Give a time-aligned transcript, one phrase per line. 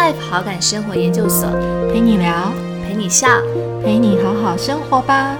[0.00, 1.46] Life 好感生活研究所，
[1.92, 2.50] 陪你聊，
[2.82, 3.28] 陪你笑，
[3.84, 5.36] 陪你好好生活吧。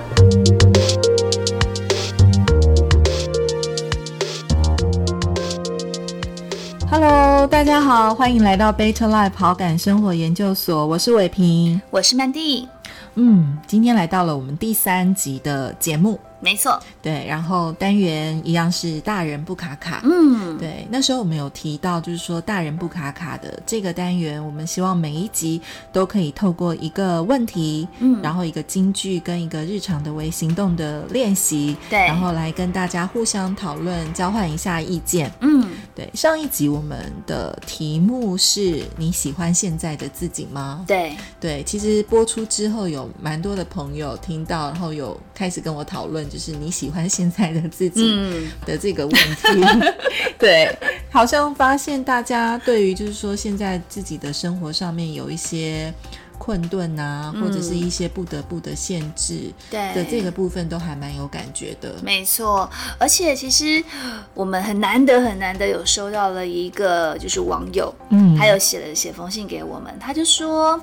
[6.90, 12.68] Hello，大家好，欢迎来到 Better Life 好感生活研究所，我是伟平，我是曼蒂。
[13.14, 16.20] 嗯，今天来到了我们第三集的节目。
[16.40, 25.60] 没错，对，然后单元一样是大人不卡卡，嗯，对，那时候我们有提到，就是说大人不卡卡的这个单元，我们希望每一集
[25.92, 28.20] 都可以透过一个问题，嗯。
[28.22, 31.98] 然后一个金句跟一个日常的微行动的练习，对。
[31.98, 35.30] 然后来跟大家互相讨论，交换一下意见。
[35.40, 40.84] 嗯，对，上一集我们的题目是你喜欢现在的自己吗？
[40.86, 49.90] 对，对，其实播出之后有蛮多的朋友听到，然后有开始跟我讨论，就是你喜欢现在的自己嗯，的这个问题。
[50.38, 50.74] 对，
[51.10, 55.92] 好像发现大家对于就是说现在自己的生活上面有一些
[56.38, 59.92] 困顿啊，或者是一些不得不的限制对。
[59.94, 61.94] 的这个部分，都还蛮有感觉的。
[62.02, 63.84] 没错，而且其实
[64.32, 68.34] 我们很难得很难得有收到了一个就是网友，嗯。
[68.38, 70.82] 还有写了写封信给我们，他就说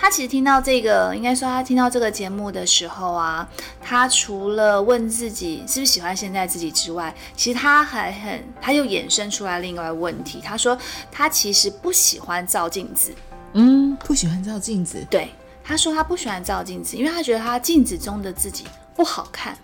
[0.00, 3.46] 他其实听到这个，应该说他听到这个节目的时候啊，
[3.82, 10.78] 他除了问自己是不是喜欢现在自己之外，其实他还很他又衍生出来另外问题，他说
[11.10, 13.12] 他其实不喜欢照镜子，
[13.54, 15.28] 嗯，不喜欢照镜子，对，
[15.64, 19.58] 他说他不喜欢照镜子，因为他觉得他镜子中的自己不好看。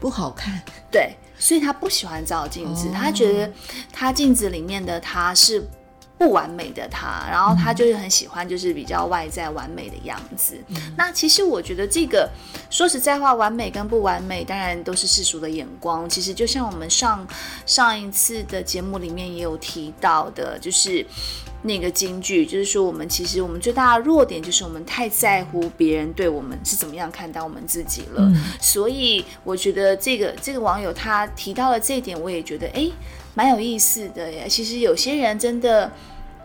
[0.00, 0.60] 不好看。
[0.90, 3.52] 对，所以他不喜欢照镜子，哦他觉得
[3.92, 5.64] 他镜子里面的他是
[6.22, 10.56] 不完美的他，然后他就是很喜欢就是比较外在完美的样子。
[10.96, 12.30] 那其实我觉得这个
[12.70, 16.08] 说实在话，完美跟不完美当然都是世俗的眼光。
[16.08, 17.26] 其实就像我们上
[17.66, 21.04] 上一次的节目里面也有提到的，就是。
[21.62, 28.22] 那个金句就是说，我们其实我们最大的弱点就是我们太在乎别人对我们是怎么样看待我们自己了。
[28.22, 32.92] 嗯所以我觉得这个这个网友他提到了这一点，我也觉得诶
[33.34, 34.46] 蛮有意思的耶。
[34.48, 35.90] 其实有些人真的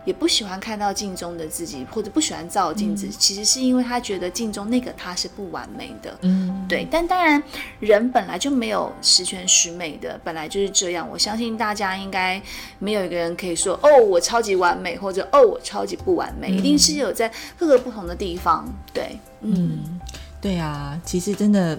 [0.04, 6.16] 也不喜欢看到镜中的自己，或者不喜欢照镜子，其实是因为他觉得镜中那个他是不完美的。
[6.22, 7.42] 嗯，对，但当然，
[7.80, 11.06] 人本来就没有十全十美的，本来就是这样。
[11.10, 12.40] 我相信大家应该
[12.78, 18.66] 没有一个人可以说哦，我超级完美，或者哦，我超级不完美，一定是有在各个不同的地方。
[18.94, 20.00] 对，嗯嗯，
[20.40, 21.78] 对啊，其实真的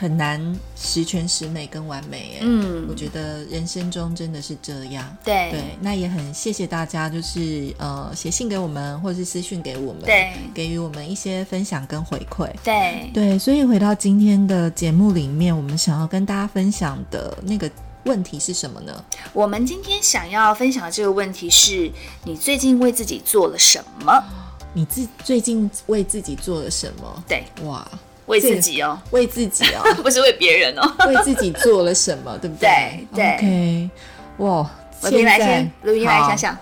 [0.00, 0.40] 很难
[0.74, 2.40] 十全十美跟完美哎。
[2.40, 5.04] 嗯我觉得人生中真的是这样。
[5.22, 12.50] 对对，那也很谢谢大家，就是呃写信给我们，或者是私讯给我们，对给予我们一些分享跟回馈。
[12.64, 17.70] 对对，所以回到今天的节目里面，我们想要跟大家分享的那个
[18.04, 19.04] 问题是什么呢？
[19.34, 21.92] 我们今天想要分享的这个问题是：
[22.24, 24.24] 你最近为自己做了什么？
[24.72, 27.24] 你自最近为自己做了什么？
[27.28, 27.86] 对，哇，
[28.30, 30.94] 为自己哦，为自己哦、 不是为别人哦。
[31.08, 32.38] 为自己做了什么？
[32.38, 33.06] 对不对？
[33.14, 33.90] 对对 OK，
[34.38, 34.70] 哇，
[35.02, 36.56] 来现在先，录音来想想。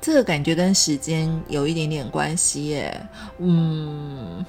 [0.00, 3.00] 这个感觉跟时间有一点点关系耶。
[3.38, 4.44] 嗯，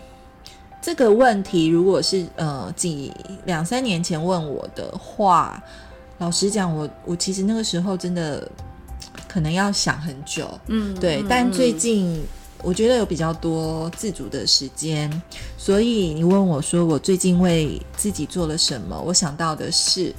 [0.81, 3.11] 这个问题如果是呃几
[3.45, 5.61] 两三年前问我的话，
[6.19, 8.47] 老实讲，我我其实那个时候真的
[9.27, 10.47] 可能要想很久。
[10.67, 12.25] 嗯，对，嗯但最嗯近
[12.63, 15.09] 我觉得有比较多自主的时间，
[15.57, 20.13] 所以你问我说我最近为自己做了什么，我想到的是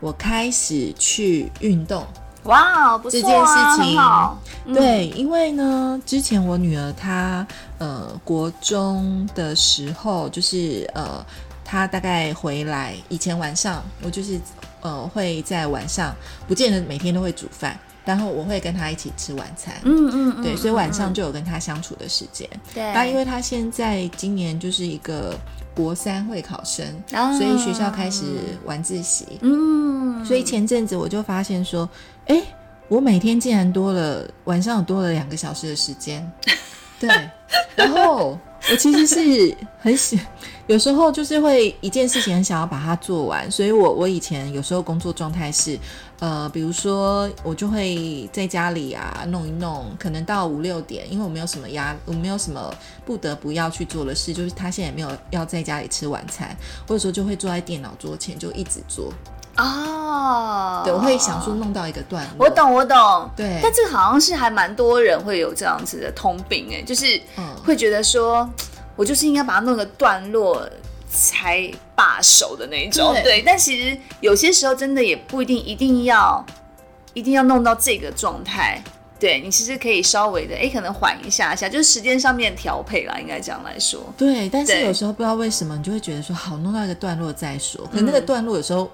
[0.00, 2.06] 我开始去运动。
[2.44, 7.46] 哇，这件啊事情对，因为呢，之前我女儿她
[7.78, 11.24] 呃国中的时候，就是呃
[11.64, 14.40] 她大概回来以前晚上，我就是
[14.80, 16.14] 呃会在晚上，
[16.46, 19.74] 不见得每天都会煮饭，然后我会跟他一起吃晚餐。
[19.82, 22.48] 嗯嗯嗯，对，所以晚上嗯就有跟他相处的时间。
[22.72, 25.38] 对，那因为他现在今年就是一个
[25.74, 28.24] 国三会考生，啊所以学校开始
[28.64, 29.26] 晚自习。
[29.42, 31.86] 嗯，所以前阵子我就发现说，
[32.28, 32.40] 哎，
[32.88, 36.26] 我每天竟然多了晚上有多了两个小时的时间，
[36.98, 37.10] 对，
[37.76, 38.38] 然后
[38.70, 40.20] 我其实是很喜，
[40.66, 45.78] 有时候就是会一件事情很想要把它做完，所以我我以前有时候工作状态是，
[46.18, 52.70] 呃，比如说我就会在家里啊弄一弄，可能到五六点，因为我没有什么压，我没有什么
[53.06, 56.54] 不得不要去做的事，就是他现在也没有要在家里吃晚餐，
[56.86, 59.10] 或者说就会坐在电脑桌前就一直做。
[59.58, 62.46] 哦，对，我会想说弄到一个段落。
[62.46, 62.50] 我。
[62.50, 63.30] 懂，我懂。
[63.36, 68.48] 对但这个好像是还蛮多人会有这样子的通病，哎，就是嗯会觉得说，
[68.96, 70.68] 我就是应该把它弄个段落
[71.08, 73.12] 才罢手的那一种。
[73.14, 76.44] 对对，但其实有些时候真的也不一定一定要
[77.14, 78.82] 一定要弄到这个状态。
[79.20, 84.00] 对你其实可以稍微的，哎，可能缓一下下，就是时间上面调配啦，应该这样来说。
[84.16, 87.84] 对，但是有时候不知道为什么，你就会觉得说，好，弄到一个段落再说。
[87.92, 88.88] 可那个段落有时候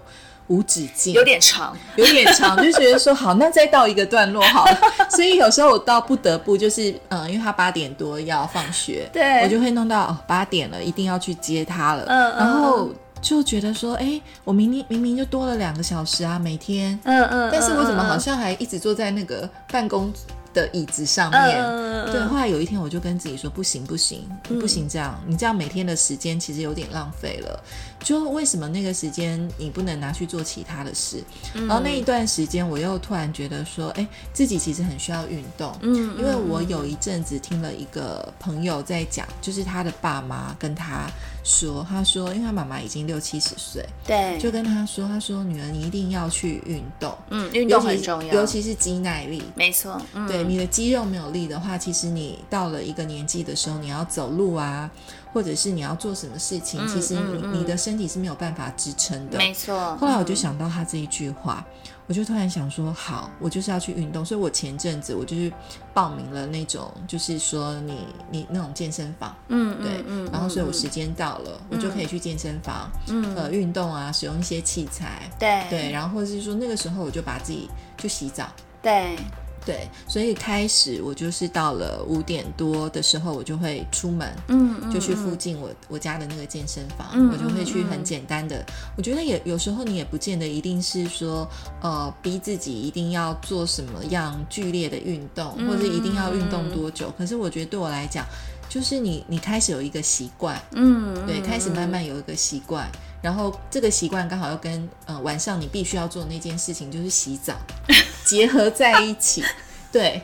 [0.48, 4.78] 无止境，有点长，有点长，就觉得说好，那再到一个段落好了。
[5.10, 9.42] 所以有时候我到不得不就是，嗯，因为他八点多要放学，对。
[9.42, 12.04] 我就会弄到哦八点了，一定要去接他了。
[12.06, 12.90] 嗯嗯然后
[13.22, 18.20] 就觉得说，哎，我明明明明就多了两个小时啊，每天，嗯嗯，但是我怎么好嗯。
[18.20, 20.12] 像还一直坐在那个办公
[20.54, 21.62] 的椅子上面？
[22.10, 27.62] 对，后来有一天我就跟自己说，不行不行，不行，这样你这样每天的时间其实有点浪费了。
[28.00, 31.22] 就为什么那个时间你不能拿去做其他的事？
[31.54, 35.76] 嗯然后那一段时间我又突然觉得说，哎，自己其实很需要运动。
[35.80, 41.10] 嗯，因为我有一阵子听了一个朋友在讲，就是他的爸妈跟他
[41.44, 49.42] 说，他说，因为他妈妈已经六七十岁，对，就跟他说，他说女儿你一定要去运动，嗯，运动很重要，尤其是肌耐力。
[49.54, 54.90] 没错，嗯，对你的肌肉没有力的话，其实你到了一个年纪的时候，你要走路啊，
[55.34, 59.36] 或者是你要做什么事情，嗯其实你、你的身体是没有办法支撑的。
[59.36, 59.96] 没错。
[59.96, 60.36] 后来我就嗯。
[60.36, 61.64] 想到他这一句话，
[62.06, 65.52] 我就突然想说，好，我就是要去运动，所以我前阵子我就是
[65.92, 73.34] 报名了那种，就是说你你那种健身房，嗯，对，然后所以我嗯时间到了，我就可以去健身房，嗯。
[73.34, 75.64] 呃，运动啊，使用一些器材，对。
[75.68, 78.46] 对，然后或者是说那个时候我就把自己就洗澡。
[78.80, 79.16] 对
[79.64, 88.64] 对，所以开始我就是到了五点多的时候，我就会出门，嗯嗯就去附嗯近我我家的那个健身房，嗯我就会去很简单的。
[88.96, 91.48] 我觉得也有时候你也不见得一定是说，
[91.80, 97.12] 呃，逼自己一定要做什么样剧烈的运动，嗯或者一定要运动多久。
[97.16, 98.26] 可是我觉得对我来讲，
[98.68, 102.90] 就是你你开始有一个习惯，嗯，对，嗯开始慢慢有一个习惯，
[103.24, 107.54] 然后这个习惯刚好要跟呃晚上你必须要做的那件事情就是洗澡
[108.26, 109.42] 结合在一起，
[109.90, 110.20] 对，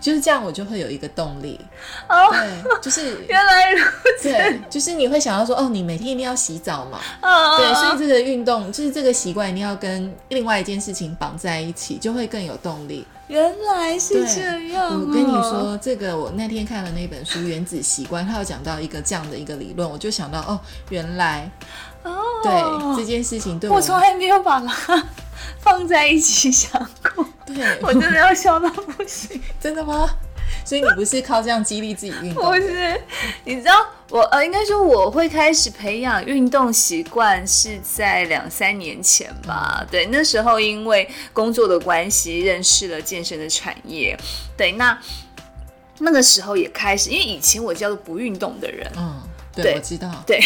[0.00, 1.58] 就是这样，我就会有一个动力，
[2.08, 3.84] 哦，对，就是 原来如
[4.22, 13.04] 此，对，就是你会想要说哦，你每天一定要洗澡嘛，哦对，所以这个运动就是这个习惯一定要跟另外一件事情绑在一起，就会更有动力。
[13.26, 15.00] 原来是这样、哦。
[15.00, 21.50] 我跟你，说，这个我那天看了那本书《原子习惯》，它有讲到一个这样的一个理论，我就想到哦，原来
[22.04, 25.04] 哦，对这件事情对我从来没有把它
[25.60, 26.70] 放在一起想
[27.14, 29.40] 过，对，我真的要笑到不行。
[29.60, 30.08] 真的吗？
[30.64, 32.54] 所以你不是靠这样激励自己运动不？
[32.54, 32.98] 是，
[33.44, 39.84] 你知道我呃，应该说我会开始培养运动习惯是在两三年前吧。
[39.90, 44.16] 对，那时候因为工作的关系认识了健身的产业。
[44.56, 44.98] 对，那
[45.98, 49.20] 那个时候也开始，因为以前我叫做不运动的人，嗯，
[49.62, 50.10] 对，我知道。
[50.26, 50.40] 对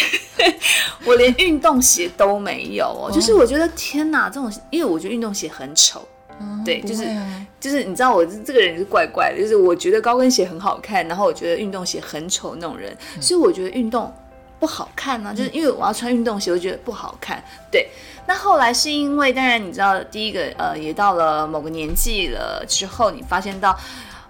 [1.05, 3.11] 我连运动鞋都没有哦。
[3.11, 6.07] 就是我觉得天哪，这种因为我觉得运动鞋很丑。
[6.41, 14.13] 嗯对就是啊就是你知道我这个人是怪怪的，就是我觉得高跟鞋很好看，然后我觉得运动鞋很丑那种人，所以我觉得运动
[14.57, 17.43] 不好看呢、就是因为我要穿运动鞋，我觉得不好看。
[17.69, 17.89] 对，
[18.25, 23.77] 那后来是因为，当然你知道，第一个呃，也到了某个年纪了之后，你发现到。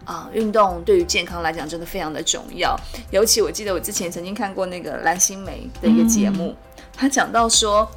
[0.06, 2.76] 啊、运动对于健康来讲真的非常的重要。
[3.12, 6.56] 尤其我记得我之前曾经看过那个蓝心湄的一个节目，
[6.96, 7.90] 他讲到说，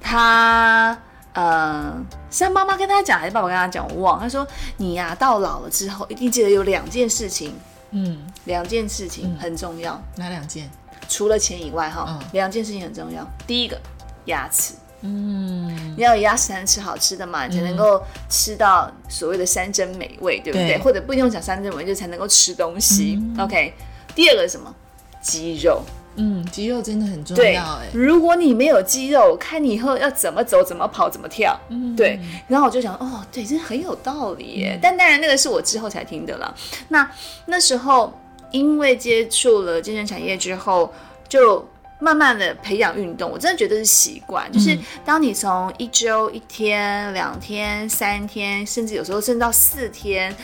[0.00, 0.98] 她
[1.32, 1.94] 呃
[2.30, 4.22] 是他妈妈跟他讲还是爸爸跟他讲，我忘了。
[4.22, 4.46] 他说
[4.78, 7.54] 你呀、到老了之后，一定记得有两件事情，
[7.90, 10.68] 嗯，两件事情很重要，哪两件？
[11.08, 13.26] 除了钱以外哈，嗯两件事情很重要。
[13.46, 13.80] 第一个，
[14.24, 14.74] 牙齿。
[15.02, 20.68] 嗯，你要有牙齿才能吃好吃的嘛，你才能够吃到所谓的山珍美味，对不对？
[20.68, 23.18] 对或者不用讲山珍美味，就才能够吃东西。
[23.18, 23.72] 嗯 OK，
[24.14, 24.74] 第二个是什么？
[25.22, 25.82] 肌肉。
[26.16, 31.58] 嗯，肌肉真的很重要哎。，如果你没有肌肉，看你以后要怎么走、怎么跑、怎么跳。
[31.68, 34.78] 嗯对，然后我就想，哦，对，真的很有道理耶。
[34.82, 36.52] 但当然，那个是我之后才听的了。
[36.88, 37.08] 那
[37.46, 38.12] 那时候
[38.50, 40.92] 因为接触了健身产业之后，
[41.28, 41.66] 就
[42.00, 44.50] 慢慢的培养运动，我真的觉得是习惯。
[44.50, 50.34] 就是当你从一周、一天、两天、三天，甚至有时候甚至到四天。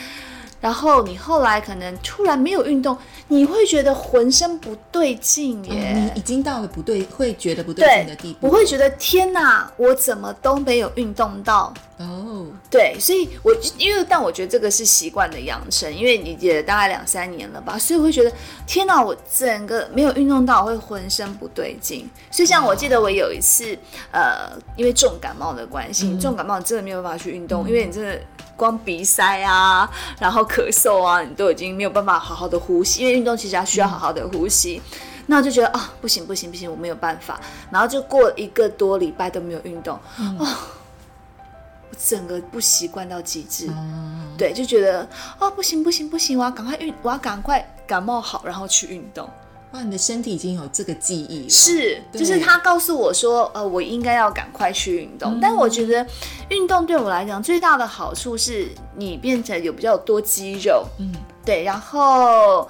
[0.59, 2.97] 然后你后来可能突然没有运动，
[3.27, 5.93] 你会觉得浑身不对劲耶。
[5.95, 8.47] 嗯你已经到了不对，会觉得不对对劲的地步。
[8.47, 11.73] 我会觉得天哪，我怎么都没有运动到。
[11.97, 18.31] 哦，对，所以我因为但我觉得这个是习惯的养成，因为你也大概两三年了吧，所以我会觉得
[18.67, 22.07] 天哪，我整个没有运动到，我会浑身不对劲。
[22.29, 23.77] 所以像我记得我有一次，
[24.11, 28.19] 呃，因为重感冒的关系，你重感冒你真的没有办法去运动，因为你真的
[28.57, 34.81] 光鼻塞啊，然后咳嗽啊，你都已经没有办法好好的呼吸，因为运动其实要需要好好的呼吸。
[35.27, 37.39] 那我就觉得啊，不行不行不行，我没有办法。
[37.69, 39.95] 然后就过一个多礼拜都没有运动，
[40.39, 43.67] 哦，我整个不习惯到极致。
[43.69, 49.29] 嗯，对，就觉得哦不行不行不行，我要赶快运，我要赶快感冒好，然后去运动。
[49.71, 51.49] 哇，你的身体已经有这个记忆了。
[51.49, 55.39] 是，就是他告诉我说，呃，我应该要赶快去运动。
[55.41, 56.05] 但我觉得
[56.49, 61.11] 运动对我来讲最大的好处是你变成有比较多肌肉，嗯，
[61.45, 62.67] 对，然后。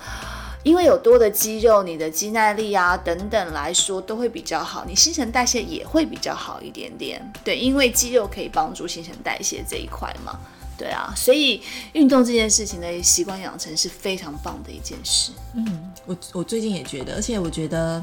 [0.64, 7.22] 因为有多的肌肉，你的肌耐力啊等等来说都会比较好，你新陈代谢也会比较好一点点。
[7.42, 10.38] 对，因为肌肉可以帮助新陈代谢这一块嘛。
[10.78, 11.62] 对啊，所以
[11.94, 15.32] 运动这件事情的习惯养成是非常棒的一件事。
[15.56, 18.02] 嗯，我我最近也觉得，而且我觉得，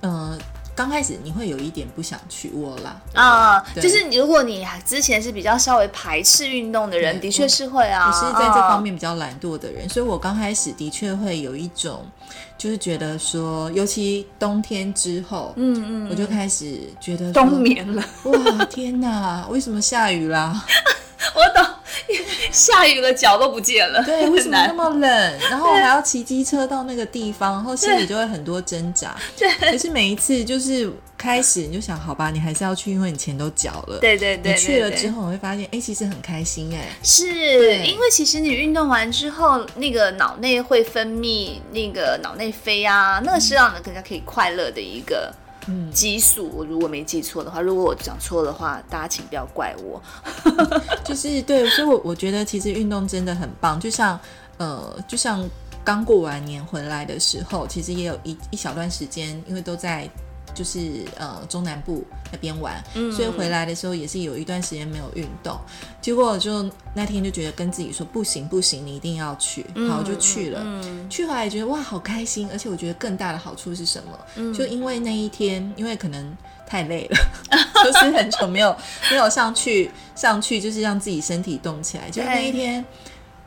[0.00, 0.36] 呃，
[0.74, 3.00] 刚开始你会有一点不想去窝啦。
[3.12, 8.08] 啊，对就是如果你之前是比较稍微排斥运动的人，的确是会啊。
[8.08, 12.04] 我是在这方嗯面比较懒惰的人，所以我刚开始的确会有一种，
[12.58, 18.04] 就是觉得说，尤其冬天之后，嗯嗯，我就开始觉得冬眠了。
[18.24, 20.60] 哇，天哪，为什么下雨啦？
[21.34, 21.74] 我懂，
[22.52, 24.02] 下雨了脚都不见了。
[24.04, 25.38] 对，为什么那么冷？
[25.50, 29.14] 然后还要骑机车到那个地方，然后心里就会很多挣扎。
[29.36, 33.98] 对可是每一次就是开始你就想，好吧，你还是要去，因为你钱都缴了。
[34.00, 37.26] 对对对，你去了之，后，你会发现，哎、其实很开心、哎，是
[37.84, 45.43] 因为其实你运动完之后，那个脑内会分泌那个脑内啡啊，那个是让人更加可以快乐的一个嗯，
[45.92, 46.50] 激素。
[46.54, 50.02] 我如果没记错的话，如果我讲错的话，大家请不要怪我。
[51.04, 54.18] 就是对，所以我我觉得其实运动真的很棒，就像
[54.58, 55.42] 呃，就像
[55.84, 60.08] 刚过完年回来的时候，其实也有一一小段时间，因为都在。
[60.54, 65.58] 就是呃中南部那边玩，嗯所以回来的时候也是有一段时间没有运动，
[66.00, 70.60] 结果就那天就觉得跟自己说不行不行，你一定要去，好我就去了。
[70.64, 74.18] 嗯去回来觉得哇好开心，而且我觉得更大的好处是什么？
[74.36, 77.18] 嗯就因为那一天，因为可能太累了，
[77.84, 78.74] 就是很久没有
[79.10, 82.08] 没有上去上去，就是让自己身体动起来。
[82.08, 82.84] 就那一天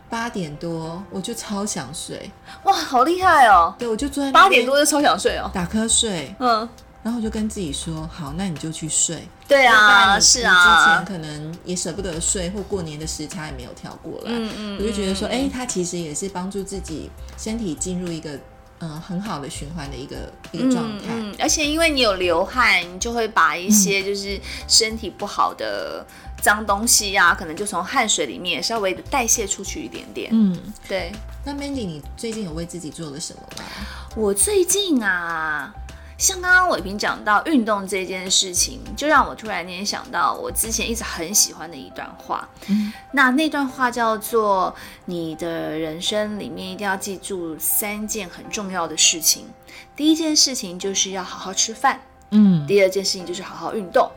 [0.09, 2.29] 八点多，我就超想睡，
[2.63, 3.73] 哇，好厉害哦！
[3.77, 5.49] 对我就坐在八点多就超想睡哦。
[5.53, 6.67] 打瞌睡，嗯，
[7.07, 9.25] 然后我就跟自己说好，那你就去睡。
[9.47, 18.31] 对啊，是啊之前啊，可能也舍不得睡，或过年的时差也没有调过来，嗯嗯我就觉得说，嗯哎、它其实也是帮助自己身体进入一个
[18.79, 20.17] 嗯、呃很好的循环的一个
[20.51, 21.05] 一个状态。
[21.11, 24.37] 嗯，而且因为你有流汗，你就会把一些就是
[24.67, 26.05] 身体不好的
[26.41, 30.27] 脏东西啊，可能就从汗水里面稍微的代谢出去一点点。
[30.33, 31.13] 嗯，对
[31.45, 33.63] 那 Mandy，你最近有为自己做了什么吗？
[34.17, 35.73] 我最近啊。
[36.17, 42.47] 像刚刚伟平讲到运动这件事情，就让我突然间想到我之前一直很喜欢的一段话。
[42.67, 49.45] 嗯那那段话叫做：“你的人生里面一定要记住三件很重要的事情。
[49.95, 54.09] 第一件事情就是要好好吃饭，嗯第二件事情就是好好运动，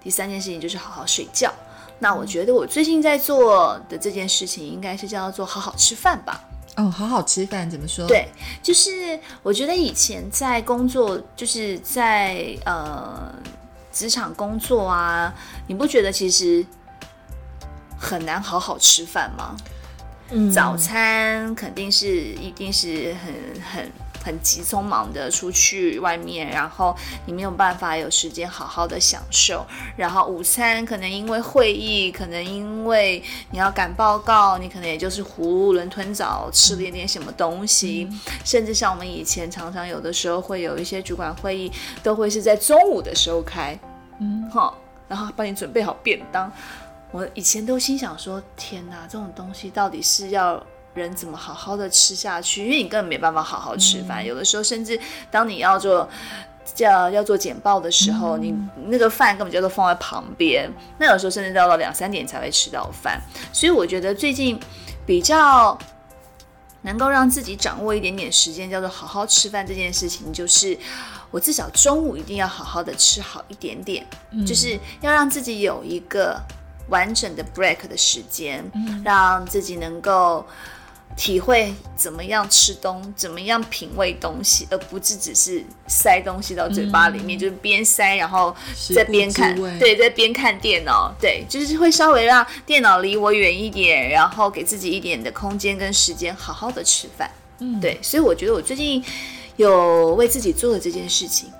[0.00, 1.52] 第三件事情就是好好睡觉。
[1.98, 6.44] 那我觉得我最近在做的这件事情，应该是叫做好好吃饭吧。
[6.78, 8.28] 哦，好好吃饭怎么说？，对，
[8.62, 13.34] 就是我觉得以前在工作，就是在呃
[13.92, 15.34] 职场工作啊，
[15.66, 16.64] 你不觉得其实
[17.98, 19.56] 很难好好吃饭吗？
[20.30, 23.34] 嗯早餐肯定是一定是很
[23.72, 23.92] 很
[24.24, 26.96] 很急匆忙的出去外面，然后
[27.26, 29.66] 你没有办法有时间好好的享受。
[29.96, 38.08] 然后午餐可能因为会议，可能因为你要赶报告，你可能也就是囫囵吞枣吃了一点什么东西。
[38.44, 41.72] 甚至像我们以前常常有的时候会有一些主管会议，
[42.02, 43.78] 都会是在中午的时候开，
[44.20, 44.72] 嗯哈，
[45.08, 46.50] 然后帮你准备好便当。
[47.10, 50.62] 我以前都心想说：天哪，这种东西到底是要
[50.98, 52.64] 人怎么好好的吃下去？
[52.64, 54.24] 因为你根本没办法好好吃饭。
[54.24, 55.00] 有的时候，甚至
[55.30, 56.06] 当你要做
[56.74, 58.54] 叫要做简报的时候，你
[58.88, 60.70] 那个饭根本就都放在旁边。
[60.98, 63.18] 那有时候甚至到了两三点才会吃到饭。
[63.52, 64.60] 所以我觉得最近
[65.06, 65.78] 比较
[66.82, 70.76] 能够让自己掌握一点点时间，叫做好好吃饭这件事情，就是
[71.30, 74.06] 我至少中午一定要好好的吃好一点点，
[74.46, 76.38] 就是要让自己有一个
[76.90, 78.62] 完整的 break 的时间，
[79.02, 80.44] 让自己能够。
[81.16, 88.54] 体会怎么样吃东，怎么样品味东西，而不是只是塞东西到嘴巴里面，就是边塞然后
[88.94, 97.30] 再边看对，在边看电脑，对，就是会稍微让电脑离我远一点，然后给自己一点的空间跟时间，好好的吃饭。
[97.58, 99.02] 嗯，对，所以我觉得我最近
[99.56, 101.50] 有为自己做了这件事情。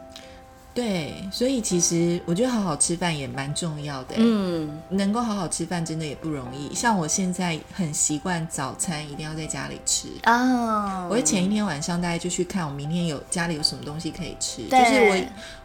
[0.78, 4.14] 对，所以其实我觉得好好吃饭也蛮重要的。
[4.16, 6.73] 嗯，能够好好吃饭真的也不容易。
[6.73, 10.06] 像我现在很习惯早餐一定要在家里吃。
[10.23, 15.16] 啊，我会前一天晚上大概就去看我明天有家里有什么东西可以吃，就是我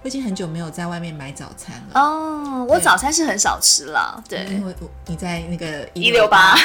[0.01, 2.01] 我已经很久没有在外面买早餐了。
[2.01, 6.55] 哦，我早餐是很少吃了，对，因为我你在那个一六八，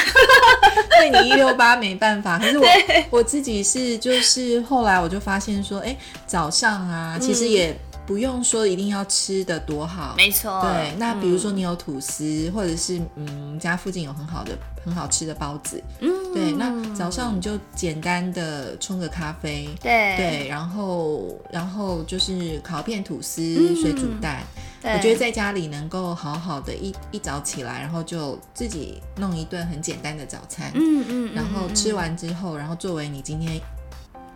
[0.97, 2.39] 对你一六八没办法。
[2.39, 2.65] 可是我
[3.11, 7.77] 我自己是就是后来我就发现说，哎，早上啊，其实也
[8.09, 20.17] 不用说一定要吃的多好，没错，对，那比如说嗯你有吐司，或者是嗯家附近有很好的很好吃的包子，嗯，对，那早上你就简单的冲个咖啡，对。
[20.17, 24.41] 对，然后然后就是烤片吐司、嗯水煮蛋。
[24.81, 33.61] 我觉得在家里能够好好的一一早起来，然后就自己弄一顿很简单的早餐，嗯嗯，然后吃，完之后，然后作为你今天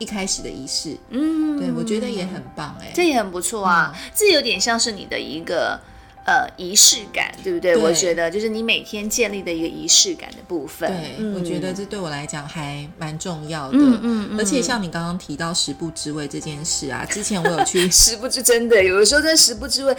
[0.03, 5.79] 一开始的仪式，嗯，对我觉得也很棒哎、这也很不错啊，这有点像是你的一个。
[6.25, 7.73] 呃，仪式感，对不对？
[7.73, 10.89] 对我觉得就是你每天建立的一个仪式感的部分。
[10.89, 13.75] 对，嗯我觉得这对我来讲还蛮重要的。
[13.77, 19.93] 嗯嗯嗯而且像你刚刚提到食不知味这件事啊， 之前我有去食不知真的，有的时候真的食不知味。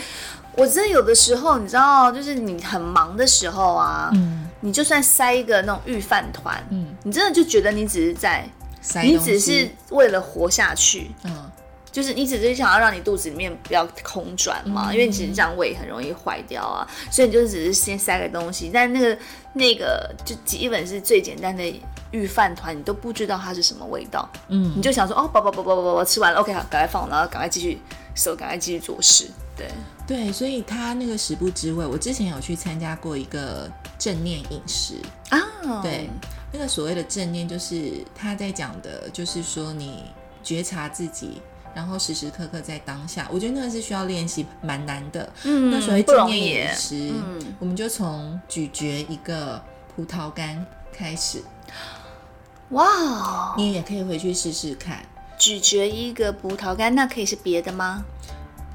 [0.56, 8.48] 我真的有的时候，你知道，就是你很忙的时候啊，嗯你就算塞一个那种预饭团，嗯你真的就觉得你只是在，
[8.84, 11.50] 塞你只是为了活下去，嗯。
[11.90, 14.92] 就是你只是想要让你肚子里面不要空转嘛，嗯。
[14.92, 19.16] 因为你只是这样胃很容易坏掉啊，所以你就只是先塞个东西，但那个
[19.52, 24.72] 那个就基本是最简单的预饭团，你都不知道它是什么味道，嗯。
[24.76, 27.78] 你就想说哦，饱饱饱饱饱饱吃完了，OK，好，赶快放，然后赶快继续
[28.16, 29.68] 手，赶快继续做事，对，
[30.04, 34.94] 对，所以他那个食不知味，我之前有去参加过一个正念饮食，
[35.28, 35.40] 啊，
[35.80, 36.10] 对，
[36.54, 40.04] 那个所谓的正念就是他在讲的，就是说你
[40.40, 41.42] 觉察自己。
[41.74, 45.28] 然后时时刻刻在当下，我觉得那个是需要练习，蛮难的。
[45.42, 49.60] 嗯那所谓正念饮容易耶食，嗯我们就从咀嚼一个
[49.96, 51.42] 葡萄干开始。
[52.68, 55.04] 哇哦，你也可以回去试试看。
[55.36, 58.04] 咀嚼一个葡萄干，那可以是别的吗？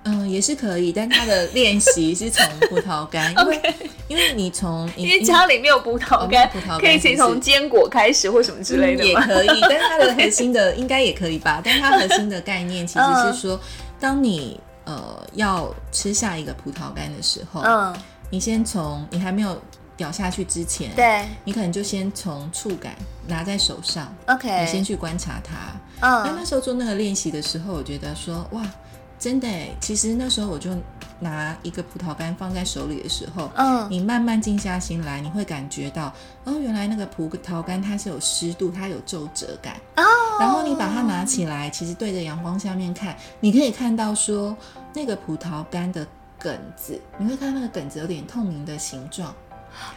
[0.04, 3.62] 嗯，也是可以，但它的练习是从葡萄干， 因为
[4.10, 9.04] 因为你从因为家里没有葡萄干，葡萄干可以从坚果开始或什么之类的？
[9.04, 11.62] 嗯也可以，但它的核心的应该也可以吧？
[11.66, 13.60] 但它核心的概念其实嗯是说，
[14.00, 17.96] 当你呃要吃下一个葡萄干的时候，嗯，
[18.30, 19.62] 你先从你还没有
[19.98, 22.96] 咬下去之前，对你可能就先从触感
[23.28, 25.54] 拿在手上，，OK，你先去观察它。
[26.02, 28.62] 嗯那嗯那时候做那个练习的时候，我觉得说哇，
[29.20, 30.72] 真的哎，其实那时候我就
[31.20, 36.12] 拿一个葡萄干放在手里的时候，嗯你慢慢静下心来，你会感觉到
[36.46, 39.76] 哦，原来那个葡萄干它是有湿度，它有皱褶感。
[39.98, 40.04] 哦，
[40.40, 44.56] 然后你把它拿起来，其实对着阳光下面看，你可以看到说
[44.94, 46.08] 那个葡萄干的
[46.40, 49.36] 梗子，你会看到那个梗子有点透明的形状。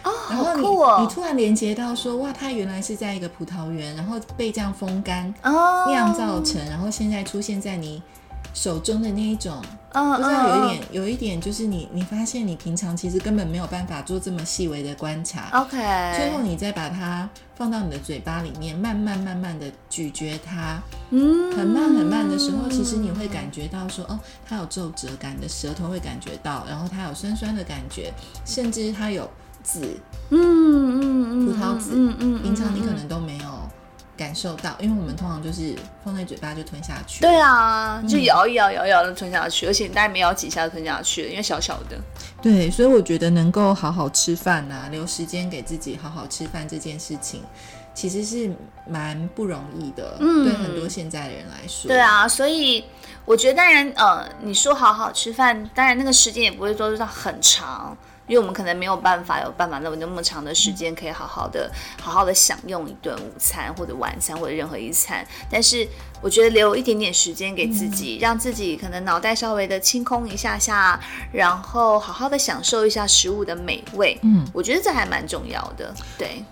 [0.03, 8.03] 哦，然后你、哦，你突然连接到说，哇，它原来是在一个葡萄园，然后被这样风干哦酿造成，然后现在出现在你
[8.55, 9.63] 手中的那一种，
[9.93, 10.69] 嗯，不知道有一嗯。
[10.69, 15.77] 点，有一点就是你你发现你平常其实根本没有办法做这么细微的观察，嗯 OK，
[16.17, 21.51] 最后你再把它放到你的嘴巴里面，慢慢慢慢的咀嚼它，嗯。
[21.57, 28.13] 很慢很慢的时候，其实你会感觉到说，哦，它有皱褶感的舌头会感觉到，然后它有酸酸的感觉，
[28.45, 29.29] 甚至它有
[29.63, 29.81] 籽，
[30.31, 31.93] 嗯嗯嗯葡萄籽。
[31.95, 33.62] 嗯嗯，平常你可嗯能都没有
[34.17, 37.21] 感受到，因为我们通常就是放在嘴巴就吞下去。
[37.21, 41.99] 对啊，就摇一摇摇一摇就吞下去，而且你大概没咬几下就吞下去了，因为小小的。
[42.41, 47.43] 对，所以我觉得能够好好吃饭啊，留时间给自己好好吃饭这件事情，
[47.95, 48.51] 其实是
[48.87, 51.89] 蛮不容易的，嗯对很多现在的人来说。
[51.89, 52.85] 对，啊，所以
[53.25, 57.97] 我觉得当然，呃，你说好好吃饭，当然那个时间也不会说到很长。
[58.27, 65.27] 因为我们可能没有办法有办法那么那么长的时间，可以好好的好好的享用一顿午餐或者晚餐或者任何一餐。
[65.51, 65.87] 但是
[66.21, 70.99] 我觉得留一点点时间给自己，让自己可能脑袋稍微的清空一下下，
[71.33, 74.19] 然后好好的享受一下食物的美味。
[74.23, 75.93] 嗯，我觉得这还蛮重要的。
[76.17, 76.45] 对，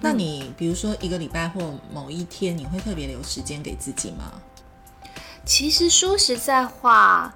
[0.00, 1.60] 那你比如说一个礼拜或
[1.92, 4.32] 某一天，你会特别留时间给自己吗？
[5.44, 7.34] 其实说实在话，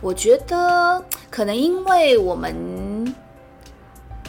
[0.00, 2.54] 我觉得可能因为我们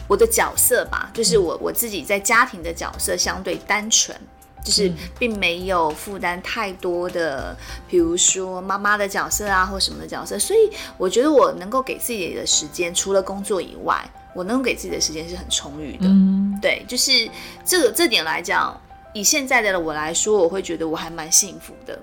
[0.08, 4.16] 我的角色吧，就是我我自己在家庭的角色相对单纯。
[4.64, 7.56] 就是并没有负担太多的，
[7.88, 14.04] 比如说妈妈的角色啊，或什么的角色，所以我觉得我能够给自己的时间，除了工作以外，
[14.36, 16.08] 我能够给自己的时间是很充裕的。
[16.08, 17.30] 嗯，对，就是
[17.64, 18.78] 这个这点来讲，
[19.14, 21.98] 以现在的我来说，我会觉得我还蛮幸福的。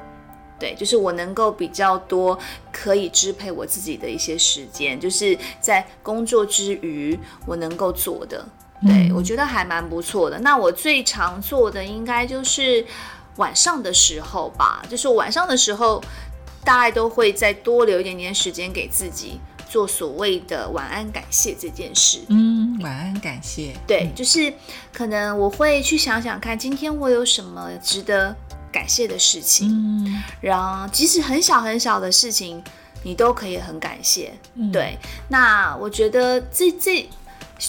[0.65, 2.39] 对，就是我能够比较多
[2.73, 8.43] 可以支配我自己的一些时间，就是在工作之余我能够做的。
[8.81, 10.39] 对，我觉得还蛮不错的。
[10.39, 12.83] 那我最常做的应该就是
[13.37, 16.03] 晚上的时候吧，就是晚上的时候，
[16.65, 22.21] 大概都会再多留一点点时间给自己做所谓的晚安感谢这件事。
[22.29, 23.75] 嗯，晚安感谢。
[23.87, 24.51] 对，就是
[24.95, 28.35] 可能我会去想想看，今天我有什么值得
[28.75, 29.69] 感谢的事情。
[29.71, 32.61] 嗯，然后即使很小很小的事情，
[33.05, 34.35] 你都可以很感谢。
[34.73, 37.09] 对，那我觉得这这。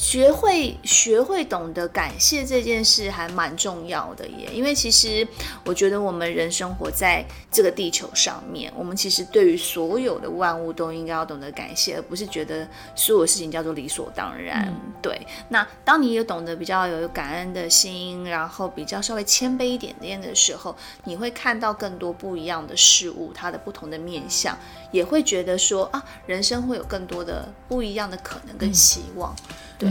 [0.01, 5.25] 学会学会懂得感谢这件事还蛮重要的耶，因为其实
[5.63, 14.73] 我觉得我们人生活在这个地球上面，我们其实对于所有的万物都应该要懂得感谢，而不是觉得所有事情叫做理所当然。
[15.01, 24.57] 对，那当你有懂得比较有感恩的心，然后比较稍微谦卑一点点的时候，你会看到更多不一样的事物，它的不同的面相，
[24.91, 29.33] 也会觉得说啊，人生会有更多的不一样的可能跟希望。
[29.77, 29.84] 对，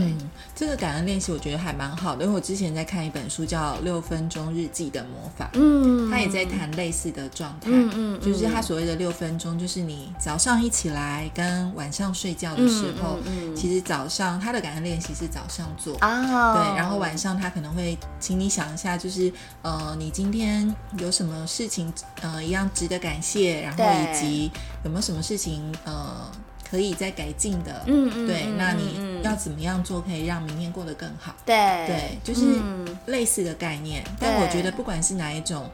[0.55, 15.97] 这个感恩练习我觉得还蛮好的，因为我之前在看一本书叫《六分钟日记的魔法》，嗯，他也在谈类似的状态，嗯嗯，就是他所谓的六分钟，就是你早上一起来跟晚上睡觉的时候，嗯其实早上他的感恩练习是早上做。
[15.97, 19.31] 啊，对，然后晚上他可能会请你想一下，就是
[19.61, 24.51] 呃，你今天有什么事情呃一样值得感谢，然后以及
[24.83, 26.31] 有没有什么事情呃。
[26.75, 31.33] 可以再改进的，嗯嗯，对，那你要怎么样做可以让明天过得更好？
[31.45, 31.55] 对
[31.87, 32.59] 对，就是
[33.05, 34.03] 类似的概念。
[34.19, 35.69] 但我觉得不管是哪一种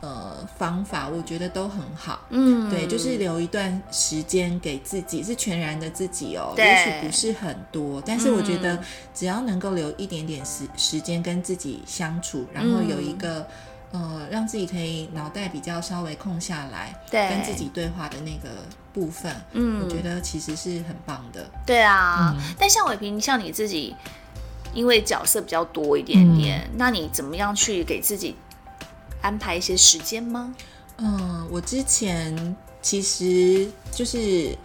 [0.00, 2.20] 呃方法，我觉得都很好。
[2.30, 6.54] 嗯，对，就是留一段时间给自己，是全然的自己哦。
[6.56, 8.78] 也许不是很多，但是我觉得
[9.12, 13.44] 只要能够留一点点时时间跟自己相处，然后有一个。
[13.90, 18.48] 呃，让自己可以脑袋比较稍微空下来，对，跟自己对话的那个
[18.94, 21.44] 部分，嗯，我觉得其实是很棒的。
[21.66, 23.94] 对啊，但像伟平，像你自己，
[24.72, 28.36] 因为角色比较多一点点，那你怎么样去给自己
[29.20, 30.54] 安排一些时间吗？
[30.98, 34.56] 嗯，我之前其实就是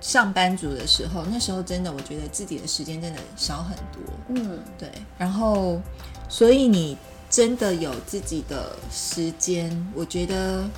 [0.00, 4.02] 上班族的时候，那时候真的我觉得自己的时间真的少很多。
[4.28, 4.88] 嗯，对，
[5.18, 5.80] 然后
[6.28, 6.96] 所以你。
[7.32, 10.68] 真的有自己的时间，我觉得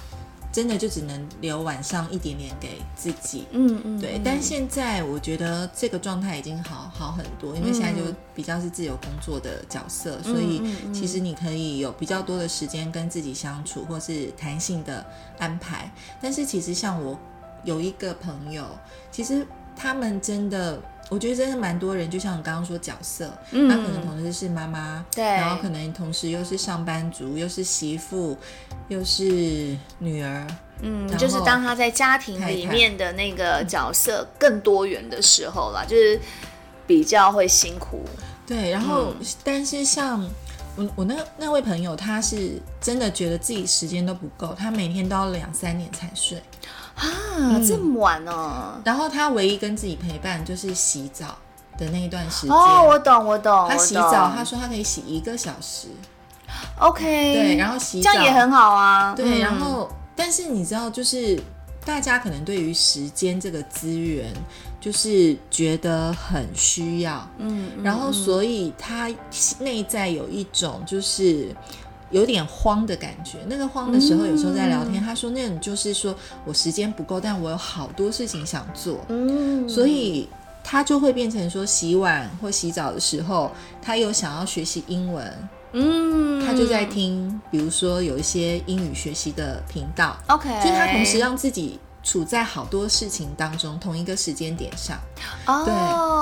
[0.52, 3.46] 真的就只能留晚上一点点给自己。
[3.50, 4.20] 嗯嗯，对。
[4.22, 10.62] 但现在我觉得这个状态已经好好很多，因为现在就比较是自由工作的角色，所以
[10.92, 15.04] 其实你可以有比较多的时间跟自己相处，或是弹性的
[15.38, 15.90] 安排。
[16.20, 17.18] 但是其实像我
[17.64, 18.66] 有一个朋友，
[19.10, 20.80] 其实他们真的。
[21.08, 28.34] 我觉得真的蛮多人，就像你刚刚说角色，那可能同时是妈妈，对，然后可能同时又是上班族，又是媳妇，
[28.88, 30.46] 又是女儿，
[30.80, 36.18] 嗯，就是当他在家庭里面的那个角色更多元的时候啦，就是
[36.86, 38.02] 比较会辛苦。
[38.46, 39.12] 对，然后
[39.44, 40.26] 但是像
[40.76, 46.40] 我我那那位朋友，他是真的觉得自己时间都不够，他每天都要两三点才睡。
[47.02, 48.80] 啊，这么晚哦？
[48.84, 51.36] 然后他唯一跟自己陪伴就是洗澡
[51.76, 52.54] 的那一段时间。
[52.54, 53.68] 哦，我懂，我懂。
[53.68, 55.88] 他洗澡，他说他可以洗一个小时。
[56.78, 57.02] OK。
[57.02, 59.14] 对，然后洗澡这样也很好啊。
[59.16, 61.36] 对，然后但是你知道，就是
[61.84, 64.32] 大家可能对于时间这个资源，
[64.80, 67.28] 就是觉得很需要。
[67.38, 67.70] 嗯。
[67.82, 69.10] 然后，所以他
[69.58, 71.48] 内在有一种就是。
[72.12, 80.28] 有点慌的感觉，那个慌的时候，有时候在聊天，他说那种就是说我时间不够，但我有好多事情想做，嗯，所以
[80.62, 94.98] 他就会变成说洗碗或洗澡的时候，他有想要学习英文，嗯，他就在听，比如说有一些英语学习的频道，OK，就他同时让自己处在好多事情当中，同一个时间点上，
[95.46, 95.72] 哦，对，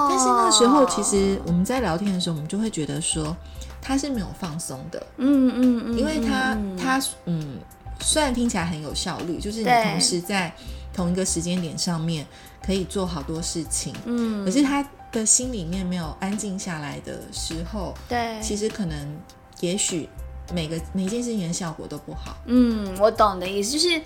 [0.09, 3.37] 但是那时候其实我们在聊天的时候，我们就会觉得说。
[3.83, 7.59] 他是没有放松的，嗯嗯嗯，因为他他嗯，
[8.01, 10.53] 虽然听起来很有效率，就是你同时在
[10.93, 12.27] 同一个时间点上面
[12.65, 19.17] 可以做好多事情，嗯，可是他的心里面没有安静下来的时候，对，其实可能
[19.61, 20.09] 也许
[20.53, 22.37] 每个每件事情的效果都不好。
[22.47, 24.01] 嗯，我懂的意思就是。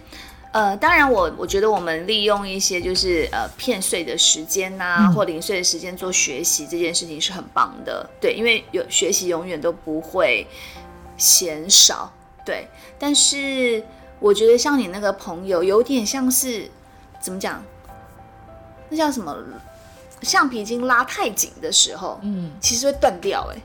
[0.55, 10.47] 呃，当然，我我觉得我们利用一些就是呃片碎的时间呐，或零碎的时间做学习这件事情是很棒的，对，因为有学习永远都不会
[11.17, 12.13] 嫌少，
[12.47, 12.69] 对。
[13.01, 13.83] 但是
[14.21, 16.71] 我觉得像你那个朋友，有点像是
[17.21, 17.61] 怎么讲？
[18.89, 19.37] 那叫什么？
[20.23, 23.61] 橡皮筋拉太紧的时候，嗯，其实会断掉，哎。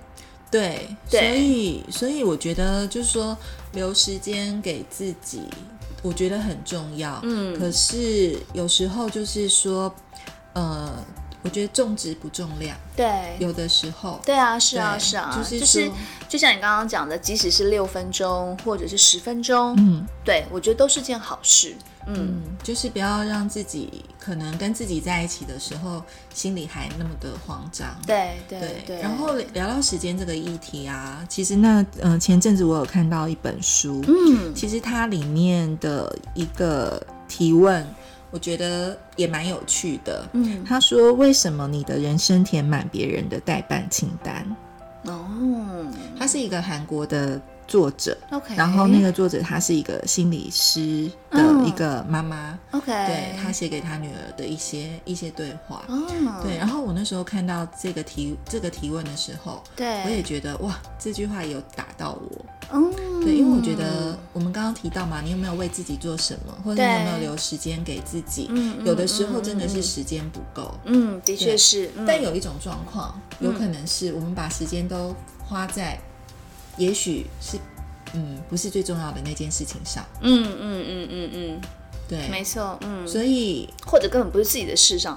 [0.49, 3.38] 对，所以所以我觉得就是说
[3.73, 5.43] 留时间给自己。
[6.01, 7.19] 我觉得很重要。
[7.23, 9.93] 嗯可是有时候就是说，
[10.53, 10.91] 呃，
[11.41, 14.19] 我觉得重质不重量，对，有的时候。
[14.25, 15.91] 对啊，是啊，是啊，就是就是
[16.28, 21.75] 就像你刚刚讲的，即使是六分钟或者是十分钟，嗯对我觉得都是件好事。
[22.08, 26.02] 嗯，嗯，就是不要让自己可能跟自己在一起的时候，
[26.34, 27.88] 心里还那么的慌张。
[28.06, 29.02] 对对对，对。
[29.02, 37.86] 然后聊到时间这个议题啊，其实那呃前阵子我有看到一本书，嗯其实它里面的一个提问，
[38.32, 40.28] 我觉得也蛮有趣的。
[40.34, 44.46] 嗯他说：“为什么你的人生填满别人的代办清单
[45.06, 45.26] 哦？”
[46.18, 55.84] 他是一个韩国的作者，，OK，然后那个作者他是一个心理师的一个妈妈，OK，对他写给他女儿的一些一些对话。
[55.88, 62.45] 哦，对，然后我那时候看到这个提这个提问的时候，对，我也觉得哇，这句话有打到我。
[62.71, 62.91] 嗯，
[63.23, 68.47] 对，因为我觉得我们刚刚提到嘛，你有没有为自己做什么，或者你有没有留时间给自己？
[68.49, 72.05] 嗯有的时候嗯真的是嗯时间不够，嗯，的确是，嗯。
[72.08, 75.99] 但有一种状况，有可能是我们把时间都花在，
[76.80, 77.58] 也许是
[78.13, 80.04] 嗯不是最重要的那件事情上。
[80.22, 81.62] 嗯嗯嗯嗯嗯，
[82.08, 85.15] 对，没错，嗯，所以或者根本不是自己的事上，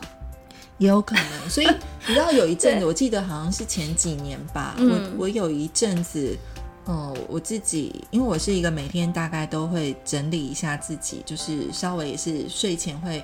[0.76, 1.48] 也有可能。
[1.48, 1.66] 所以
[2.06, 6.36] 你知道有一阵子，我记得好像是前几年吧，嗯我我有一阵子。
[6.84, 13.22] 嗯，我自己因为我是一个每天大概都会整理一下自己，就是稍微也是睡前会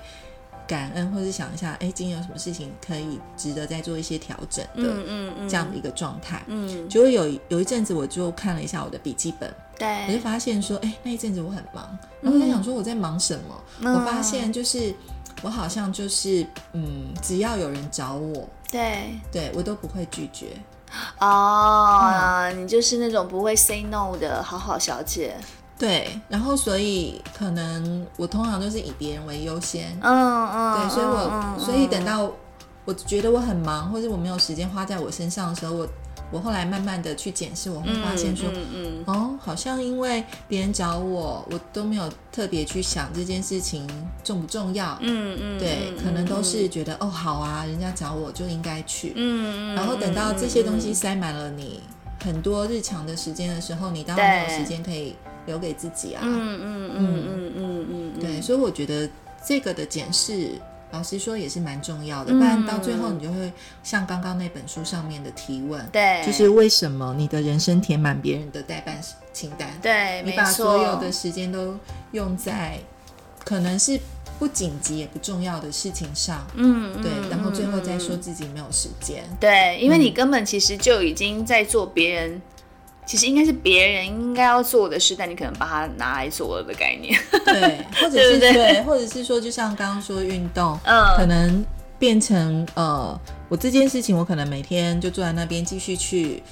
[0.69, 6.43] 感恩，或是想一下，哎，今天有什么事情可以值得再做一些调整的、嗯这样的一个状态。
[6.47, 10.07] 嗯，结果有有一阵子，我就看了一下我的笔记本，对。
[10.07, 13.65] 我就，发现说，哎，那一阵子我很忙，然后我在想说我在忙什么？
[13.81, 13.95] 嗯。
[13.95, 14.95] 我发现就是
[15.43, 20.49] 我好像就是嗯，只要有人找我，对，对我都不会拒绝。
[21.19, 25.37] 哦，你就是那种不会 say no 的好好小姐，
[25.79, 29.97] 对，然后所以可能我通常都是以别人为优先。
[30.03, 32.31] 嗯嗯，对，所以我、嗯所以等到
[32.85, 35.89] 我觉得我很忙，或者我没有时间花在我身上的时候，我
[36.31, 43.87] 我后来慢慢的去检视，我会发现说，嗯嗯哦，好像因为别人找我，我都没有特别去想这件事情
[44.25, 44.99] 重不重要。
[45.01, 49.13] 嗯嗯，对，嗯可能都是觉得哦好啊，人家找我就应该去。
[49.15, 51.81] 嗯嗯，然后等到这些东西嗯塞满了你
[52.25, 55.15] 很多日常的时间的时候，你当然没有时间可以
[55.49, 56.23] 留给自己啊。
[56.25, 59.11] 嗯嗯嗯嗯嗯嗯，对，所以我觉得
[59.45, 60.53] 这个的检视，
[60.93, 68.97] 老实说也是蛮重要的，嗯不然到最后你就会像刚刚那本书上面的提问，对，就是为什么你的人生填满别人的代办
[69.33, 69.69] 清单？
[69.83, 71.77] 对，你把，所有的时间都
[72.13, 72.79] 用在
[73.45, 73.99] 可能是
[74.39, 77.97] 不紧急也不重要的事情上，嗯，对，嗯然后最后再。
[77.97, 79.25] 嗯说嗯自己没有时间。
[79.41, 82.41] 对，因为你根本其实就已经在做别人。
[83.09, 87.19] 其实应该是别人应该要做的事，但你可能把它拿来做了的概念。
[87.43, 91.17] 对，或者是 对或者是说，就像刚刚说运动，嗯。
[91.17, 91.65] 可能
[91.99, 93.19] 变成呃，
[93.49, 96.43] 我这件事情，我可能每天就坐在那边继续去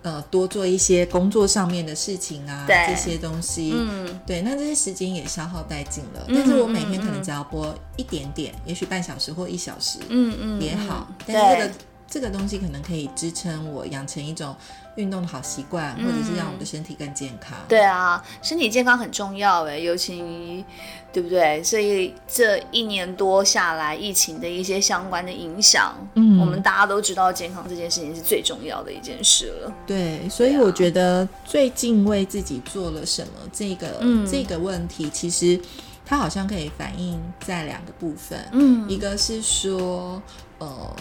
[0.00, 6.24] 呃多做一些工作上面的事情啊，这些东西，嗯，对，那这些时间也消耗殆尽了。
[6.28, 11.14] 嗯但是我每天可能只要播一点点，也许半小时或一小时嗯嗯也好，嗯。
[11.26, 11.74] 但是这个
[12.08, 14.56] 这个东西可能可以支撑我养成一种
[14.96, 17.56] 运动的好习惯，或者是让我们的身体更健康。
[17.68, 20.64] 对啊，身体健康很重要诶，尤其
[21.12, 21.62] 对不对？
[21.62, 29.72] 所以这一年多下来，疫情的一些相关的影响，嗯我们大家都知道，健康这件事情是最重要的一件事了。
[29.86, 35.58] 对，所以我觉得最近为自己做了什么这个、嗯这个问题，其实
[36.04, 40.20] 它好像可以反映在两个部分，嗯一个是说，
[40.58, 40.96] 呃，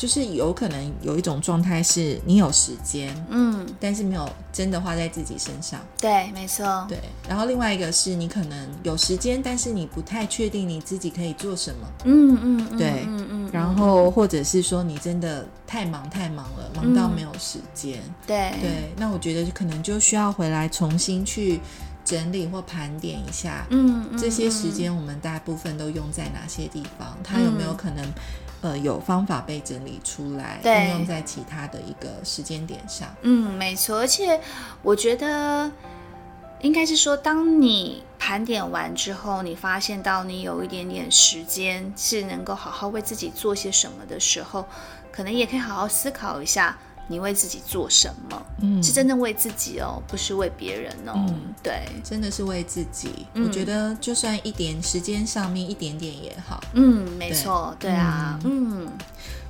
[0.00, 6.98] 就是有可能有一种状态是你有时间，嗯，但是没有真的花在自己身上，对，没错，对。
[7.28, 18.00] 然后另外一个是你可能有时间，但是你不太确定你自己可以做什么，嗯嗯嗯，对嗯嗯，然后或者是说你真的太忙太忙了，忙到嗯没有时间。
[18.26, 21.60] 对对，那我觉得可能就需要回来重新去
[22.10, 27.16] 整理或盘点一下，嗯，嗯这些时，间我们大部分都用在哪些地方？
[27.22, 28.12] 它有没有可能，
[28.62, 33.06] 呃，有方法被整理出来，对应用在其他的一个时间点上？
[33.22, 34.40] 嗯，没错，而且
[34.82, 35.70] 我觉得
[36.62, 44.66] 应该是说，当你盘点完之后，你发现到你有一点点时间是能够好好为自己做些什么的时候，
[45.12, 46.76] 可能也可以好好思考一下，
[47.10, 48.80] 你为自己做什么，嗯。
[48.80, 51.12] 是真正为自己哦，不是为别人哦。
[51.16, 51.54] 嗯。
[51.60, 53.26] 对，真的是为自己。
[53.34, 53.44] 嗯。
[53.44, 56.62] 我觉得就算一点时间上面一点点也好。
[56.74, 57.90] 嗯，没错，对。
[57.90, 58.88] 啊，嗯。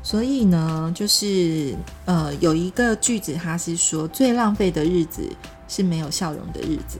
[0.02, 5.30] 所以呢，就是呃，有一个句子，它是说最浪费的日子
[5.68, 6.98] 是没有笑容的日子。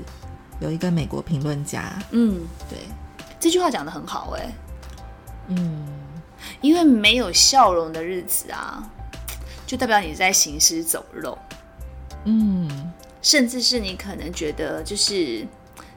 [0.60, 2.80] 有一个美国评论家，嗯，对，
[3.40, 4.52] 这句话讲的很好哎、
[5.48, 5.86] 嗯，
[6.60, 8.86] 因为没有笑容的日子啊，
[9.70, 11.38] 就代表你在行尸走肉，
[12.24, 15.46] 嗯，甚至是你可能觉得就是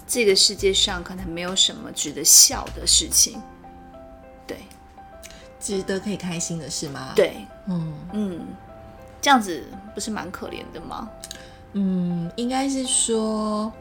[0.05, 3.41] 这个世界上可能没有什么值得笑的事情。
[4.45, 4.59] 对
[5.59, 8.45] 值得可以开心的事吗？，对，嗯嗯，
[9.19, 11.09] 这样子不是蛮可怜的吗？
[11.71, 13.73] 嗯，应该是说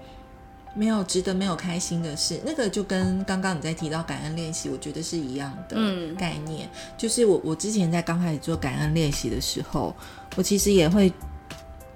[0.75, 6.69] 没有值得没有开心的事，那个就跟刚刚你在提到感恩练习，我觉得是一样的嗯概念。
[6.97, 9.95] 就是我我之前在刚开始做感恩练习的时候，
[10.35, 11.13] 我其实也会，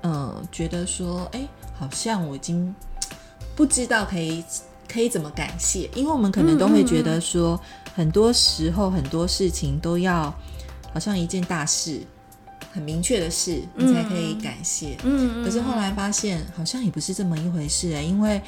[0.03, 2.75] 嗯、觉得说，哎、好像我已经
[3.55, 4.45] 不知道可以
[4.87, 7.59] 可以怎么感谢，因为我们可能都会觉得说，
[7.95, 10.33] 很多时候很多事情都要
[10.93, 12.03] 好像一件大事。
[12.77, 14.99] 很明确的事，你才可以感谢。
[15.03, 18.41] 嗯可是后来发现，好像也不是这么一回事哎、因为，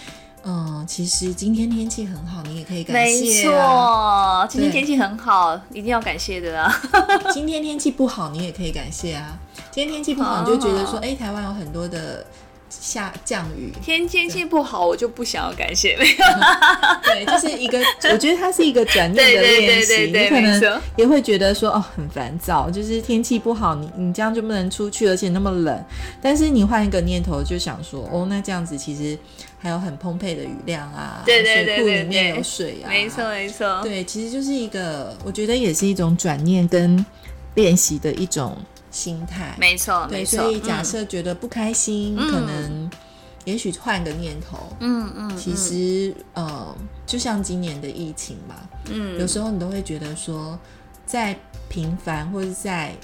[0.45, 4.47] 嗯、其实今天天气很好，你也可以感谢、啊。
[4.47, 6.71] 错，今天天气很好，一定要感谢的啊。
[7.33, 9.39] 今天天气不好，你也可以感谢啊。
[9.71, 12.25] 今天天气不好，你就觉得说，哎、台湾有很多的
[12.69, 16.17] 下降雨，天天气不好，我就不想要感谢没有。
[17.03, 17.79] 对，就是一个，
[18.13, 20.07] 我觉得它是一个转念的练习。
[20.07, 25.85] 你可能也会觉得说，哦，很烦躁，就是天气不好，你你这样就不能出去，而且那么冷。
[26.21, 29.19] 但是你换一个念头，就想说，哦，那这样子其实
[29.59, 37.05] 还有很丰沛的雨量啊，对对对水库对里面对有水啊，没错没错，对，其实就是一个，我觉得也是一种转念跟
[37.55, 38.57] 练习的一种
[38.91, 39.55] 心态。
[39.59, 40.39] 没错对，没错。
[40.39, 42.91] 所以假嗯设觉得不开心，嗯可能
[43.45, 44.59] 也许换个念头。
[44.81, 48.55] 嗯嗯，其实，呃，就像今年的疫情嘛，
[48.91, 50.59] 嗯有时候你都会觉得说，
[51.07, 51.37] 在
[51.69, 52.95] 平凡或者在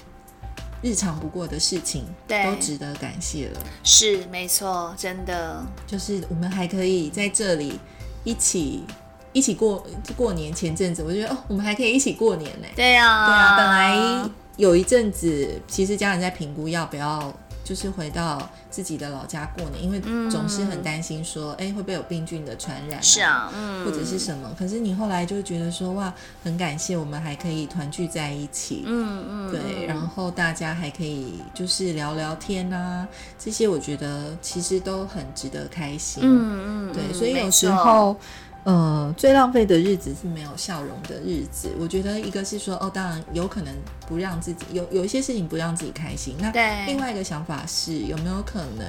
[0.83, 3.61] 日常不过的事情，对都值得感谢了。
[3.83, 7.79] 是没错，真的就是我们还可以在这里
[8.23, 8.85] 一起
[9.33, 10.53] 一起过过年。
[10.53, 12.69] 前阵子我觉得哦，我们还可以一起过年呢。
[12.77, 17.33] 对啊、对啊，本来有一阵子，其实家人在评估要不要
[17.65, 24.55] 就是回到自己的老家过年，因为总是很担心说，哎、会不会有病菌的传染、是，啊，嗯，或者是什么？
[24.59, 26.13] 可是你后来就觉得说，哇，
[26.43, 28.85] 很感谢我们还可以团聚在一起。
[28.87, 36.23] 嗯嗯，对，嗯然后大家还可以就是聊聊天啊，这些我觉得其实都很值得开心。
[36.25, 38.17] 嗯嗯，对，嗯所以有时，候，
[38.65, 41.71] 呃，最浪费的日子是没有笑容的日子。
[41.79, 43.73] 我觉得一个是说，哦，当然有可能
[44.09, 46.35] 不让自己有有一些事情不让自己开心。
[46.39, 46.51] 那
[46.87, 48.87] 另外一个想法是，有没有可能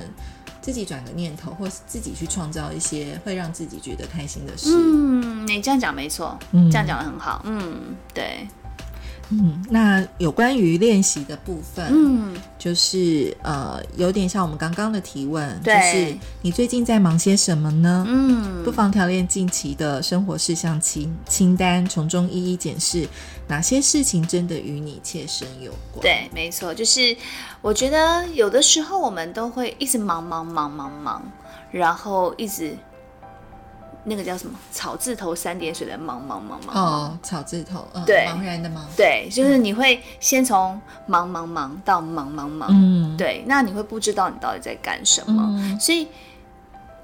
[0.61, 4.69] 自己转个念头，或是自己去创造一些会让自己觉得开心的事？
[4.73, 8.47] 嗯，你这样讲没错，嗯这样讲的很好，嗯，对，
[9.29, 18.05] 嗯，那有关于练习的部分，嗯，就是呃，有点像我们刚刚的提问，就是你最近在忙些什么呢？
[18.07, 23.07] 嗯，不妨调练近期的生活事项清清单，从中一一检视
[23.47, 27.15] 哪些事情真的与你切身有关。，对，没错，就是
[27.61, 31.23] 我觉得有的时候我们都会一直忙忙忙忙忙，
[31.71, 32.77] 然后一直
[34.05, 34.57] 那个叫什么？
[34.71, 36.71] 草字头三点水的茫茫茫茫。
[36.73, 38.27] 哦，草字头，嗯，对。
[38.27, 45.79] 茫然的茫，对，就是你会先从忙忙忙到茫茫茫，嗯，对，那你会不知道你到底在干什么，嗯。
[45.79, 46.07] 所以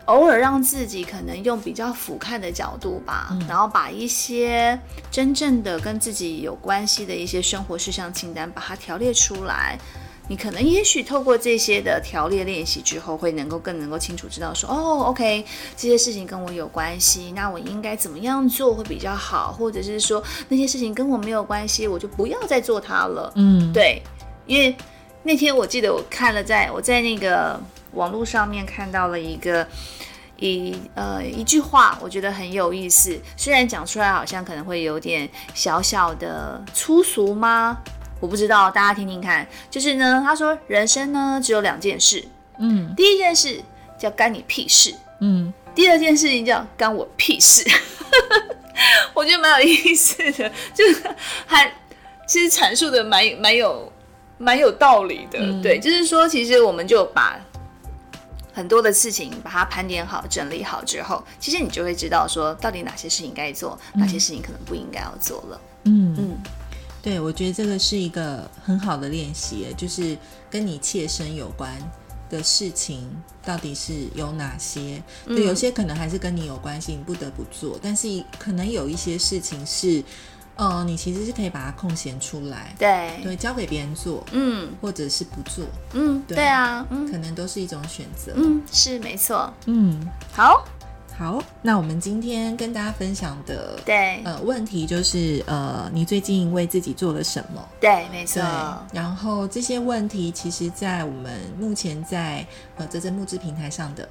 [0.06, 3.48] 偶尔让自己可能用比较俯瞰的角度吧，嗯。
[3.48, 9.78] 然后把一些真正的跟自己有关系的一些生活事项清单，把它条列出来。
[10.32, 15.44] 你可能也许透过这些的条列练习之后，会能够更能够清楚知道说，哦，OK，
[15.76, 23.30] 这些事情跟我有关系，那我应该怎么样做会比较好，或者是说那些事情跟我没有关系，我就不要再做它了。
[23.36, 24.02] 嗯，对，
[24.46, 24.74] 因为
[25.24, 27.60] 那天我记得我看了在，我在那个
[27.92, 29.68] 网络上面看到了一个
[30.38, 33.20] 一呃一句话，我觉得很有意思。
[33.36, 37.80] 虽然讲出来好像可能会有点小小的粗俗吗？
[38.22, 39.46] 我不知道，大家听听看。
[39.70, 42.24] 就是呢，他说人生呢只有两件事，
[42.60, 42.94] 嗯。
[42.96, 43.62] 第一件事
[44.00, 45.54] 叫干你屁事，嗯。
[45.76, 47.66] 第二件事情叫干我屁事。
[49.14, 51.04] 我觉得蛮有意思的，就是
[51.46, 51.72] 还
[52.28, 53.92] 其实阐述的蛮蛮有
[54.38, 55.40] 蛮有道理的。
[55.40, 55.62] 嗯。
[55.62, 57.40] 对，就是说，其实我们就把
[58.54, 65.62] 很多的事情把它盘点好、整理好之后，其实你就会知道说，到底哪些事情该做，哪些事情可能不应该要做了。
[65.86, 66.16] 嗯。
[66.20, 66.38] 嗯，
[67.02, 70.18] 对，我觉得这个是一个很好的练习，就是
[70.50, 71.72] 跟你切身有关
[72.30, 73.10] 的事情
[73.44, 75.02] 到底是有哪些？
[75.26, 75.36] 嗯。
[75.36, 80.04] 对，有些可能还是跟你有关系，你不得不做，但是可能有一些事情是，
[80.56, 84.72] 呃，你其实是可以把它空闲出来，对，对，交给别人做，嗯。
[84.80, 87.10] 或者是不做，嗯，对对啊，嗯。
[87.12, 88.34] 可能都是一种选择。
[88.36, 89.52] 嗯，是没错。
[89.66, 90.64] 嗯，好，
[91.22, 97.64] 好，那我们今天跟大家分享的对呃问题就是呃，你最近为自己做了什么？
[97.80, 98.42] 对，没错，，
[98.92, 102.44] 然后这些问题其实，在我们目前在
[102.78, 104.10] 呃泽泽募资平台上的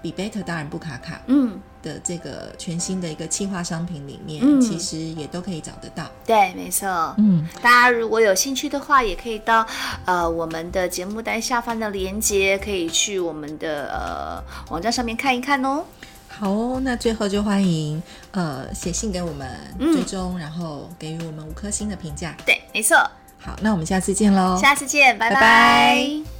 [0.00, 6.10] 比贝特当然不卡卡嗯，的这个全新的一个企划商品里面，嗯其实也都可以找得到。
[6.24, 6.88] 对，没错。
[7.18, 9.66] 嗯，大家如果有兴趣的话，也可以到
[10.06, 15.84] 呃我们的节目单下方的链接，可以去我们的呃网站上面看一看哦。
[16.38, 19.48] 好哦，那最后就欢迎呃写信给我们
[19.80, 22.36] 嗯追踪，然后给予我们五颗星的评价。
[22.46, 22.96] 对，没错。
[23.40, 26.37] 好，那我们下次见喽，下次见，拜拜拜拜